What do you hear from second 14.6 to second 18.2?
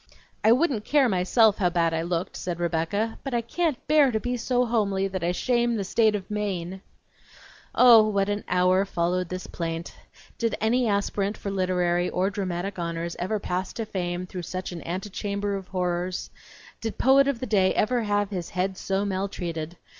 an antechamber of horrors? Did poet of the day ever